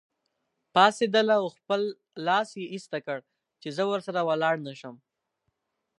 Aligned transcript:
پاڅېدله 0.73 1.35
او 1.41 1.45
خپل 1.57 1.81
لاس 2.25 2.49
یې 2.59 2.65
ایسته 2.73 2.97
کړ 3.05 3.19
چې 3.61 3.69
زه 3.77 3.83
ورسره 3.91 4.19
ولاړ 4.29 4.55
نه 4.67 4.73
شم. 4.79 4.95